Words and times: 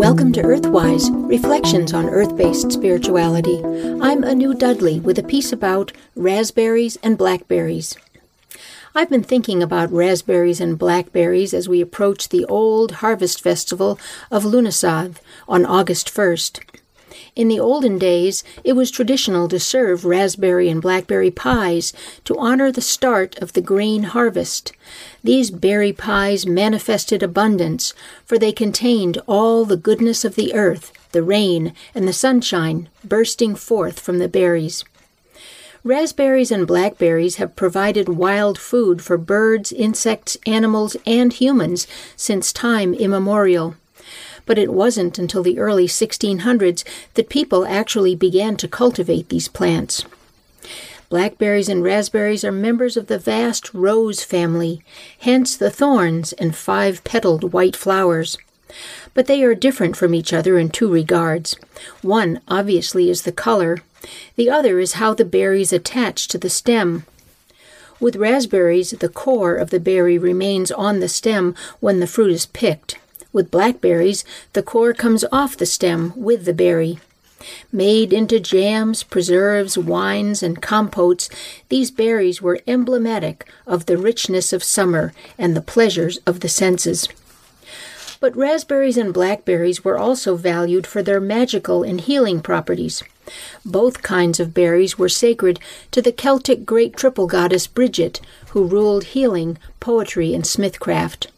Welcome 0.00 0.32
to 0.32 0.40
Earthwise 0.40 1.10
Reflections 1.28 1.92
on 1.92 2.08
Earth 2.08 2.34
based 2.34 2.72
Spirituality. 2.72 3.62
I'm 4.00 4.24
Anu 4.24 4.54
Dudley 4.54 4.98
with 4.98 5.18
a 5.18 5.22
piece 5.22 5.52
about 5.52 5.92
raspberries 6.16 6.96
and 7.02 7.18
blackberries. 7.18 7.98
I've 8.94 9.10
been 9.10 9.22
thinking 9.22 9.62
about 9.62 9.92
raspberries 9.92 10.58
and 10.58 10.78
blackberries 10.78 11.52
as 11.52 11.68
we 11.68 11.82
approach 11.82 12.30
the 12.30 12.46
old 12.46 12.92
harvest 12.92 13.42
festival 13.42 14.00
of 14.30 14.44
Lughnasadh 14.44 15.16
on 15.46 15.66
August 15.66 16.08
1st. 16.08 16.79
In 17.40 17.48
the 17.48 17.58
olden 17.58 17.96
days, 17.98 18.44
it 18.64 18.74
was 18.74 18.90
traditional 18.90 19.48
to 19.48 19.58
serve 19.58 20.04
raspberry 20.04 20.68
and 20.68 20.82
blackberry 20.82 21.30
pies 21.30 21.94
to 22.26 22.36
honor 22.36 22.70
the 22.70 22.82
start 22.82 23.34
of 23.38 23.54
the 23.54 23.62
grain 23.62 24.02
harvest. 24.02 24.74
These 25.24 25.50
berry 25.50 25.94
pies 25.94 26.46
manifested 26.46 27.22
abundance, 27.22 27.94
for 28.26 28.38
they 28.38 28.52
contained 28.52 29.22
all 29.26 29.64
the 29.64 29.78
goodness 29.78 30.22
of 30.22 30.34
the 30.34 30.52
earth, 30.52 30.92
the 31.12 31.22
rain, 31.22 31.72
and 31.94 32.06
the 32.06 32.12
sunshine 32.12 32.90
bursting 33.02 33.54
forth 33.54 34.00
from 34.00 34.18
the 34.18 34.28
berries. 34.28 34.84
Raspberries 35.82 36.50
and 36.50 36.66
blackberries 36.66 37.36
have 37.36 37.56
provided 37.56 38.10
wild 38.10 38.58
food 38.58 39.00
for 39.00 39.16
birds, 39.16 39.72
insects, 39.72 40.36
animals, 40.44 40.94
and 41.06 41.32
humans 41.32 41.86
since 42.16 42.52
time 42.52 42.92
immemorial 42.92 43.76
but 44.50 44.58
it 44.58 44.72
wasn't 44.72 45.16
until 45.16 45.44
the 45.44 45.60
early 45.60 45.86
1600s 45.86 46.82
that 47.14 47.28
people 47.28 47.64
actually 47.66 48.16
began 48.16 48.56
to 48.56 48.66
cultivate 48.66 49.28
these 49.28 49.46
plants. 49.46 50.04
Blackberries 51.08 51.68
and 51.68 51.84
raspberries 51.84 52.42
are 52.42 52.50
members 52.50 52.96
of 52.96 53.06
the 53.06 53.16
vast 53.16 53.72
rose 53.72 54.24
family, 54.24 54.82
hence 55.20 55.56
the 55.56 55.70
thorns 55.70 56.32
and 56.32 56.56
five 56.56 57.04
petaled 57.04 57.52
white 57.52 57.76
flowers. 57.76 58.38
But 59.14 59.26
they 59.26 59.44
are 59.44 59.54
different 59.54 59.96
from 59.96 60.16
each 60.16 60.32
other 60.32 60.58
in 60.58 60.70
two 60.70 60.90
regards. 60.90 61.56
One, 62.02 62.40
obviously, 62.48 63.08
is 63.08 63.22
the 63.22 63.30
color, 63.30 63.78
the 64.34 64.50
other 64.50 64.80
is 64.80 64.94
how 64.94 65.14
the 65.14 65.24
berries 65.24 65.72
attach 65.72 66.26
to 66.26 66.38
the 66.38 66.50
stem. 66.50 67.04
With 68.00 68.16
raspberries, 68.16 68.90
the 68.90 69.08
core 69.08 69.54
of 69.54 69.70
the 69.70 69.78
berry 69.78 70.18
remains 70.18 70.72
on 70.72 70.98
the 70.98 71.08
stem 71.08 71.54
when 71.78 72.00
the 72.00 72.08
fruit 72.08 72.32
is 72.32 72.46
picked. 72.46 72.98
With 73.32 73.50
blackberries, 73.50 74.24
the 74.54 74.62
core 74.62 74.92
comes 74.92 75.24
off 75.30 75.56
the 75.56 75.66
stem 75.66 76.12
with 76.16 76.44
the 76.44 76.52
berry. 76.52 76.98
Made 77.72 78.12
into 78.12 78.38
jams, 78.38 79.02
preserves, 79.02 79.78
wines, 79.78 80.42
and 80.42 80.60
compotes, 80.60 81.30
these 81.68 81.90
berries 81.90 82.42
were 82.42 82.60
emblematic 82.66 83.48
of 83.66 83.86
the 83.86 83.96
richness 83.96 84.52
of 84.52 84.64
summer 84.64 85.12
and 85.38 85.56
the 85.56 85.62
pleasures 85.62 86.18
of 86.26 86.40
the 86.40 86.48
senses. 86.48 87.08
But 88.20 88.36
raspberries 88.36 88.98
and 88.98 89.14
blackberries 89.14 89.82
were 89.82 89.96
also 89.96 90.36
valued 90.36 90.86
for 90.86 91.02
their 91.02 91.20
magical 91.20 91.82
and 91.82 92.00
healing 92.00 92.42
properties. 92.42 93.02
Both 93.64 94.02
kinds 94.02 94.38
of 94.40 94.52
berries 94.52 94.98
were 94.98 95.08
sacred 95.08 95.58
to 95.92 96.02
the 96.02 96.12
Celtic 96.12 96.66
great 96.66 96.96
triple 96.96 97.26
goddess 97.26 97.66
Bridget, 97.66 98.20
who 98.50 98.66
ruled 98.66 99.04
healing, 99.04 99.56
poetry, 99.78 100.34
and 100.34 100.44
smithcraft. 100.44 101.28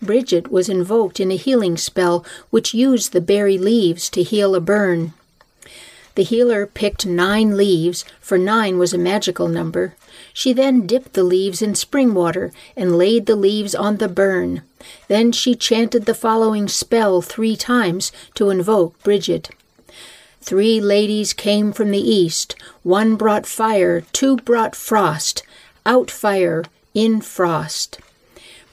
Bridget 0.00 0.50
was 0.50 0.68
invoked 0.68 1.20
in 1.20 1.30
a 1.30 1.36
healing 1.36 1.76
spell 1.76 2.24
which 2.50 2.74
used 2.74 3.12
the 3.12 3.20
berry 3.20 3.58
leaves 3.58 4.08
to 4.10 4.22
heal 4.22 4.54
a 4.54 4.60
burn. 4.60 5.12
The 6.16 6.22
healer 6.22 6.66
picked 6.66 7.04
nine 7.04 7.58
leaves, 7.58 8.04
for 8.20 8.38
nine 8.38 8.78
was 8.78 8.94
a 8.94 8.98
magical 8.98 9.48
number. 9.48 9.94
She 10.32 10.54
then 10.54 10.86
dipped 10.86 11.12
the 11.12 11.22
leaves 11.22 11.60
in 11.60 11.74
spring 11.74 12.14
water 12.14 12.52
and 12.74 12.96
laid 12.96 13.26
the 13.26 13.36
leaves 13.36 13.74
on 13.74 13.98
the 13.98 14.08
burn. 14.08 14.62
Then 15.08 15.30
she 15.30 15.54
chanted 15.54 16.06
the 16.06 16.14
following 16.14 16.68
spell 16.68 17.20
three 17.20 17.54
times 17.54 18.12
to 18.34 18.48
invoke 18.48 19.02
Bridget. 19.02 19.50
Three 20.40 20.80
ladies 20.80 21.34
came 21.34 21.72
from 21.72 21.90
the 21.90 22.00
east. 22.00 22.54
One 22.82 23.16
brought 23.16 23.46
fire, 23.46 24.00
two 24.12 24.36
brought 24.36 24.74
frost. 24.74 25.42
Out 25.84 26.10
fire, 26.10 26.64
in 26.94 27.20
frost. 27.20 27.98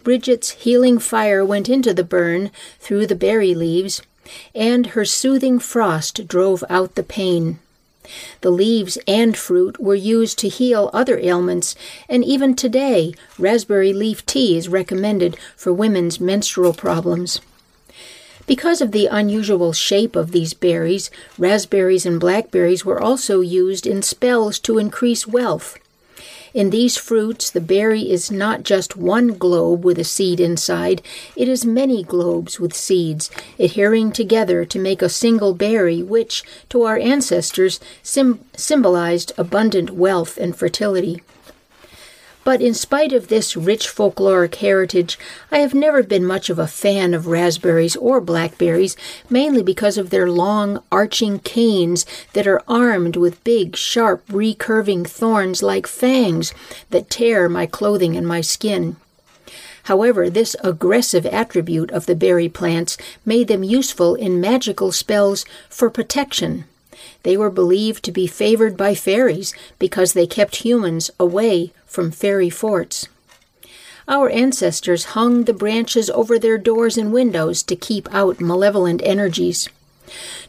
Bridget's 0.03 0.51
healing 0.51 0.99
fire 0.99 1.43
went 1.45 1.69
into 1.69 1.93
the 1.93 2.03
burn 2.03 2.51
through 2.79 3.07
the 3.07 3.15
berry 3.15 3.53
leaves, 3.53 4.01
and 4.53 4.87
her 4.87 5.05
soothing 5.05 5.59
frost 5.59 6.27
drove 6.27 6.63
out 6.69 6.95
the 6.95 7.03
pain. 7.03 7.59
The 8.41 8.51
leaves 8.51 8.97
and 9.07 9.37
fruit 9.37 9.79
were 9.79 9.95
used 9.95 10.37
to 10.39 10.49
heal 10.49 10.89
other 10.93 11.17
ailments, 11.19 11.75
and 12.09 12.23
even 12.23 12.53
today, 12.55 13.13
raspberry 13.39 13.93
leaf 13.93 14.25
tea 14.25 14.57
is 14.57 14.67
recommended 14.67 15.37
for 15.55 15.71
women's 15.71 16.19
menstrual 16.19 16.73
problems. 16.73 17.39
Because 18.45 18.81
of 18.81 18.91
the 18.91 19.07
unusual 19.07 19.71
shape 19.71 20.17
of 20.17 20.33
these 20.33 20.53
berries, 20.53 21.09
raspberries 21.37 22.05
and 22.05 22.19
blackberries 22.19 22.83
were 22.83 23.01
also 23.01 23.39
used 23.39 23.87
in 23.87 24.01
spells 24.01 24.59
to 24.59 24.77
increase 24.77 25.25
wealth. 25.25 25.77
In 26.53 26.69
these 26.69 26.97
fruits, 26.97 27.49
the 27.49 27.59
berry 27.59 28.11
is 28.11 28.29
not 28.29 28.61
just 28.61 28.95
one 28.95 29.29
globe 29.29 29.83
with 29.83 29.97
a 29.97 30.03
seed 30.03 30.39
inside, 30.39 31.01
it 31.35 31.47
is 31.47 31.65
many 31.65 32.03
globes 32.03 32.59
with 32.59 32.75
seeds, 32.75 33.31
adhering 33.57 34.11
together 34.11 34.63
to 34.63 34.77
make 34.77 35.01
a 35.01 35.09
single 35.09 35.55
berry, 35.55 36.03
which, 36.03 36.43
to 36.69 36.83
our 36.83 36.97
ancestors, 36.97 37.79
sim- 38.03 38.45
symbolized 38.55 39.31
abundant 39.35 39.89
wealth 39.89 40.37
and 40.37 40.55
fertility. 40.55 41.23
But 42.43 42.61
in 42.61 42.73
spite 42.73 43.13
of 43.13 43.29
this 43.29 43.55
rich 43.55 43.87
folkloric 43.87 44.55
heritage, 44.55 45.17
I 45.49 45.59
have 45.59 45.73
never 45.73 46.03
been 46.03 46.25
much 46.25 46.49
of 46.49 46.59
a 46.59 46.67
fan 46.67 47.13
of 47.13 47.27
raspberries 47.27 47.95
or 47.95 48.19
blackberries, 48.19 48.97
mainly 49.29 49.63
because 49.63 49.97
of 49.97 50.09
their 50.09 50.29
long, 50.29 50.83
arching 50.91 51.39
canes 51.39 52.05
that 52.33 52.45
are 52.45 52.61
armed 52.67 53.15
with 53.15 53.43
big, 53.45 53.77
sharp, 53.77 54.27
recurving 54.27 55.07
thorns 55.07 55.63
like 55.63 55.87
fangs 55.87 56.53
that 56.89 57.09
tear 57.09 57.47
my 57.47 57.65
clothing 57.65 58.17
and 58.17 58.27
my 58.27 58.41
skin. 58.41 58.97
However, 59.83 60.29
this 60.29 60.55
aggressive 60.63 61.25
attribute 61.25 61.91
of 61.91 62.05
the 62.05 62.15
berry 62.15 62.49
plants 62.49 62.97
made 63.25 63.47
them 63.47 63.63
useful 63.63 64.15
in 64.15 64.41
magical 64.41 64.91
spells 64.91 65.45
for 65.69 65.89
protection. 65.89 66.65
They 67.23 67.37
were 67.37 67.49
believed 67.49 68.03
to 68.05 68.11
be 68.11 68.27
favored 68.27 68.77
by 68.77 68.95
fairies 68.95 69.53
because 69.79 70.13
they 70.13 70.27
kept 70.27 70.57
humans 70.57 71.09
away 71.19 71.73
from 71.85 72.11
fairy 72.11 72.49
forts. 72.49 73.07
Our 74.07 74.29
ancestors 74.29 75.05
hung 75.15 75.45
the 75.45 75.53
branches 75.53 76.09
over 76.09 76.37
their 76.37 76.57
doors 76.57 76.97
and 76.97 77.13
windows 77.13 77.63
to 77.63 77.75
keep 77.75 78.13
out 78.13 78.41
malevolent 78.41 79.01
energies. 79.05 79.69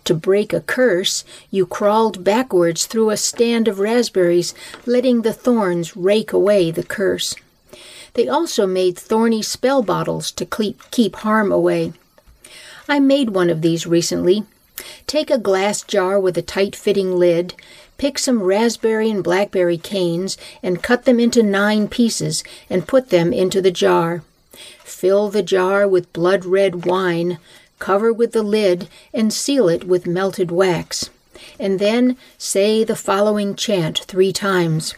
To 0.05 0.15
break 0.15 0.53
a 0.53 0.61
curse, 0.61 1.25
you 1.51 1.65
crawled 1.65 2.25
backwards 2.25 2.87
through 2.87 3.11
a 3.11 3.17
stand 3.17 3.69
of 3.69 3.79
raspberries, 3.79 4.55
letting 4.85 5.23
the 5.23 5.33
thorns 5.33 5.97
rake 5.97 6.33
away 6.33 6.71
the 6.71 6.83
curse. 6.83 7.37
They 8.15 8.29
also 8.29 8.67
made 8.67 8.99
thorny 8.99 9.43
spell 9.43 9.83
bottles 9.83 10.31
to 10.33 10.45
keep 10.45 11.17
harm 11.17 11.53
away. 11.53 11.93
I 12.89 13.01
made 13.01 13.31
one 13.31 13.51
of 13.51 13.63
these 13.63 13.87
recently 13.87 14.45
Take 15.07 15.31
a 15.31 15.39
glass 15.39 15.83
jar 15.83 16.19
with 16.19 16.37
a 16.37 16.43
tight 16.43 16.75
fitting 16.77 17.17
lid, 17.17 17.55
pick 17.99 18.19
some 18.19 18.43
raspberry 18.43 19.11
and 19.11 19.23
blackberry 19.23 19.79
canes, 19.79 20.37
and 20.63 20.83
cut 20.83 21.05
them 21.05 21.21
into 21.21 21.43
nine 21.43 21.89
pieces 21.89 22.45
and 22.69 22.89
put 22.89 23.11
them 23.11 23.33
into 23.33 23.61
the 23.61 23.71
jar. 23.71 24.23
Fill 24.83 25.29
the 25.31 25.43
jar 25.43 25.87
with 25.89 26.13
blood 26.13 26.45
red 26.45 26.85
wine, 26.87 27.39
cover 27.79 28.13
with 28.13 28.33
the 28.33 28.43
lid, 28.43 28.89
and 29.13 29.33
seal 29.33 29.69
it 29.69 29.85
with 29.85 30.07
melted 30.07 30.51
wax. 30.51 31.11
And 31.59 31.79
then 31.79 32.17
say 32.39 32.85
the 32.85 32.97
following 32.97 33.55
chant 33.55 34.01
three 34.01 34.33
times. 34.33 34.95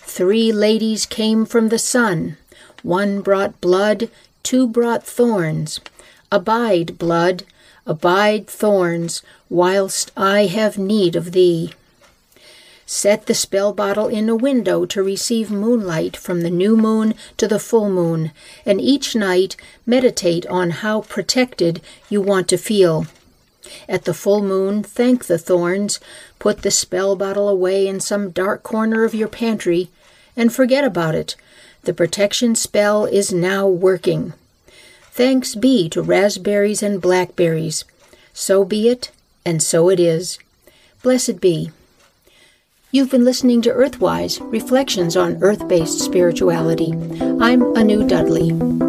Three 0.00 0.52
ladies 0.52 1.06
came 1.06 1.44
from 1.44 1.68
the 1.68 1.78
sun. 1.78 2.36
One 2.82 3.20
brought 3.20 3.60
blood, 3.60 4.08
two 4.42 4.68
brought 4.68 5.04
thorns. 5.04 5.80
Abide, 6.30 6.98
blood, 6.98 7.44
Abide, 7.86 8.48
thorns, 8.48 9.22
whilst 9.48 10.10
I 10.16 10.46
have 10.46 10.76
need 10.76 11.14
of 11.14 11.32
thee. 11.32 11.72
Set 12.84 13.26
the 13.26 13.34
spell 13.34 13.72
bottle 13.72 14.06
in 14.06 14.28
a 14.28 14.36
window 14.36 14.86
to 14.86 15.02
receive 15.02 15.50
moonlight 15.50 16.16
from 16.16 16.42
the 16.42 16.50
new 16.50 16.76
moon 16.76 17.14
to 17.36 17.48
the 17.48 17.58
full 17.58 17.90
moon, 17.90 18.30
and 18.64 18.80
each 18.80 19.16
night 19.16 19.56
meditate 19.84 20.46
on 20.46 20.70
how 20.70 21.00
protected 21.00 21.80
you 22.08 22.20
want 22.20 22.48
to 22.48 22.56
feel. 22.56 23.06
At 23.88 24.04
the 24.04 24.14
full 24.14 24.42
moon, 24.42 24.84
thank 24.84 25.26
the 25.26 25.38
thorns, 25.38 25.98
put 26.38 26.62
the 26.62 26.70
spell 26.70 27.16
bottle 27.16 27.48
away 27.48 27.88
in 27.88 27.98
some 27.98 28.30
dark 28.30 28.62
corner 28.62 29.02
of 29.02 29.14
your 29.14 29.28
pantry, 29.28 29.90
and 30.36 30.52
forget 30.52 30.84
about 30.84 31.16
it. 31.16 31.34
The 31.82 31.94
protection 31.94 32.54
spell 32.54 33.04
is 33.04 33.32
now 33.32 33.66
working. 33.66 34.32
Thanks 35.16 35.54
be 35.54 35.88
to 35.88 36.02
raspberries 36.02 36.82
and 36.82 37.00
blackberries. 37.00 37.86
So 38.34 38.66
be 38.66 38.90
it, 38.90 39.12
and 39.46 39.62
so 39.62 39.88
it 39.88 39.98
is. 39.98 40.38
Blessed 41.02 41.40
be. 41.40 41.70
You've 42.90 43.12
been 43.12 43.24
listening 43.24 43.62
to 43.62 43.70
Earthwise 43.70 44.38
Reflections 44.52 45.16
on 45.16 45.42
Earth 45.42 45.66
based 45.68 46.00
Spirituality. 46.00 46.92
I'm 47.40 47.62
Anu 47.78 48.06
Dudley. 48.06 48.85